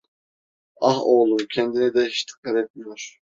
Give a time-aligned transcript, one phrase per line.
[0.81, 3.17] Ah oğlum, kendine de hiç dikkat etmiyor…